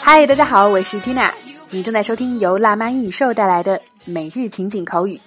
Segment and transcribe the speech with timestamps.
[0.00, 1.30] 嗨，大家好，我是 Tina，
[1.70, 5.20] 你正在收听由辣妈英语秀带来的每日情景口语，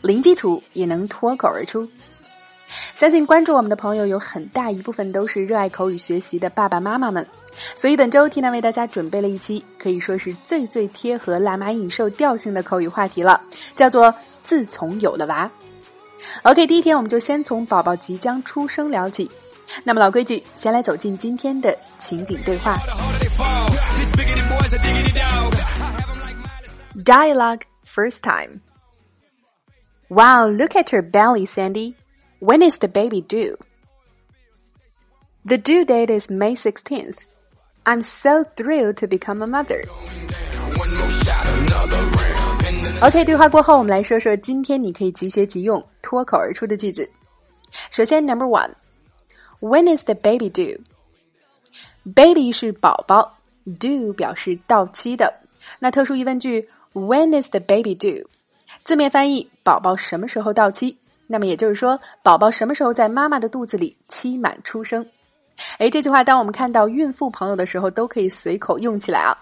[0.00, 1.88] 零基础也能脱口而出。
[2.94, 7.26] 相信关注我们的朋友有很大一部分都是热爱口语学习的爸爸妈妈们，
[7.74, 13.40] 所以本周 Tina 为大家准备了一期可以说是最最贴合辣妈英语秀调性的口语话题了，
[13.74, 15.50] 叫做“自从有了娃”。
[16.44, 19.30] OK，第一天我们就先从宝宝即将出生聊起。
[19.83, 22.77] 那么老规矩，先来走进今天的情景对话。
[27.03, 28.61] Dialogue first time.
[30.07, 31.95] Wow, look at your belly, Sandy.
[32.39, 33.57] When is the baby due?
[35.45, 37.17] The due date is May 16th.
[37.85, 39.83] I'm so thrilled to become a mother.
[43.01, 47.07] OK，对话过后，我们来说说今天你可以即学即用、脱口而出的句子。
[47.91, 48.71] 首先，Number one。
[49.60, 50.80] When is the baby due?
[52.04, 55.32] Baby 是宝宝，due 表示到期的。
[55.78, 58.26] 那特殊疑问句 When is the baby due?
[58.84, 60.96] 字面翻译宝宝什么时候到期？
[61.26, 65.06] 那么也就是说，宝宝什么时候在妈妈的肚子里期满出生？
[65.78, 69.36] 哎，这句话当我们看到孕妇朋友的时候，都可以随口用起来啊。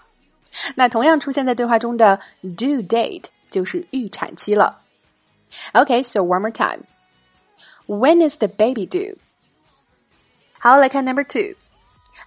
[0.75, 4.81] 那同样出现在对话中的 due date 就是预产期了。
[5.71, 6.81] OK，so one more time.
[7.87, 9.15] When is the baby due?
[10.61, 11.55] 好，来看 number two。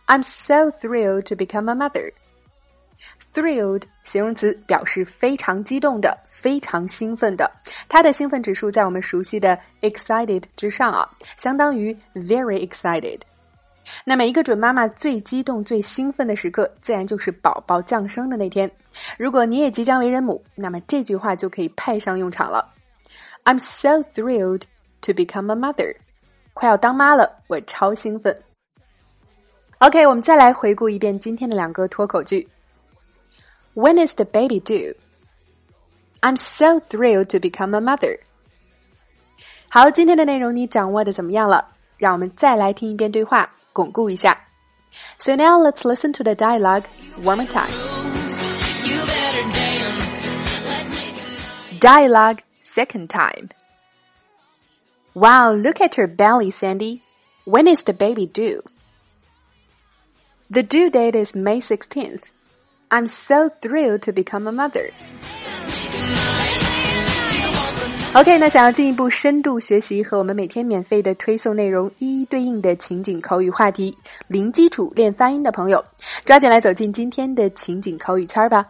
[0.06, 2.12] I'm so thrilled to become a mother.
[3.34, 7.50] Thrilled 形容词表示非常激动的、非常兴奋的，
[7.90, 13.20] 它的兴奋指数在我们熟悉的 excited 之上啊，相当于 very excited。
[14.04, 18.70] 那每一个准妈妈最激动、最兴奋的时刻，自然就是宝宝降生的那天。
[19.18, 22.72] 如果你也即将为人母，那么这句话就可以派上用场了。
[23.44, 24.62] I'm so thrilled
[25.02, 25.96] to become a mother.
[26.53, 28.35] 快要当妈了，我超兴奋。
[29.79, 32.47] OK，我们再来回顾一遍今天的两个脱口句。
[33.75, 34.95] When is the baby due?
[36.21, 38.19] I'm so thrilled to become a mother.
[39.69, 41.67] 好，今天的内容你掌握的怎么样了？
[41.97, 44.35] 让我们再来听一遍对话，巩固一下。
[45.19, 46.85] So now let's listen to the dialogue
[47.21, 47.69] one more time.
[51.79, 53.49] Dialogue second time.
[55.14, 57.02] Wow, look at your belly, Sandy.
[57.44, 58.62] When is the baby due?
[60.48, 62.30] The due date is May 16th.
[62.90, 64.90] I'm so thrilled to become a mother.
[68.14, 73.94] OK，那想要进一步深度学习和我们每天免费的推送内容一一对应的情景口语话题，
[74.28, 75.84] 零基础练发音的朋友，
[76.24, 78.66] 抓紧来走进今天的情景口语圈吧。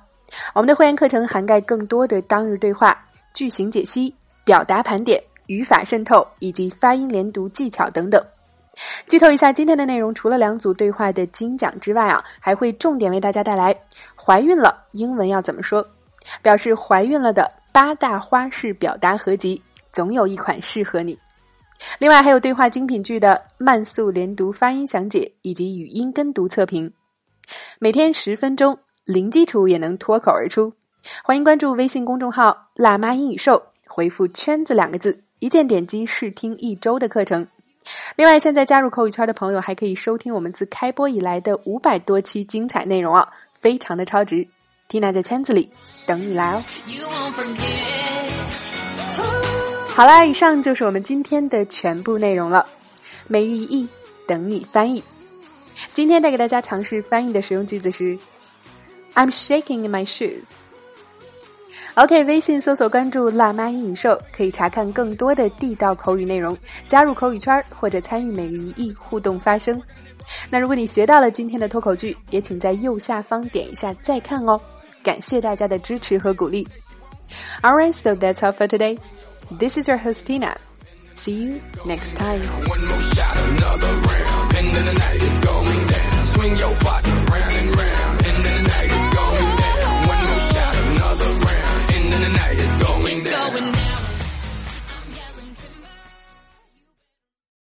[0.54, 2.96] 我们的会员课程涵盖更多的当日对话、
[3.32, 4.12] 句型解析、
[4.44, 5.22] 表达盘点。
[5.52, 8.24] 语法渗透以及发音连读技巧等等。
[9.06, 13.78] 剧透一下，今天的内容除了两组对话的精讲之外啊，还会重点为大家带来
[14.16, 15.86] 怀孕了英文要怎么说，
[16.40, 19.60] 表示怀孕了的八大花式表达合集，
[19.92, 21.18] 总有一款适合你。
[21.98, 26.90] 另外还有对话精品剧的慢速连读发音详解以及语音跟读测评，
[27.78, 30.72] 每天十分钟，零基础也能脱口而出。
[31.22, 35.24] 欢迎关注微信公众号“辣妈英语秀”，回复“圈子”两个字。
[35.42, 37.44] 一键点击试听一周的课程。
[38.14, 44.46] 另外，现在加入口语圈的朋友还可以收听我们自开播以来的五百多期精彩内容啊，非常的超值。
[44.88, 45.68] Tina 在圈子里
[46.06, 46.62] 等你来哦。
[49.88, 52.64] 好啦，以上就是我们今天的全部内容了。
[53.26, 53.88] 每日一译，
[54.28, 55.02] 等你翻译。
[55.92, 58.16] 今天带给大家尝试翻译的实用句子是
[59.14, 60.44] ：I'm shaking in my shoes。
[61.94, 66.56] OK，微信搜索关注“辣妈英语秀”，可以查看更多的地道口语内容，
[66.86, 69.80] 加入口语圈或者参与每日一亿互动发声。
[70.48, 74.60] 那如果你学到了今天的脱口剧，也请在右下方点一下再看哦。
[75.02, 76.66] 感谢大家的支持和鼓励。
[77.62, 78.98] All right, so that's all for today.
[79.58, 80.54] This is your host Tina.
[81.16, 82.42] See you next time.
[86.32, 88.01] swing your partner round and round.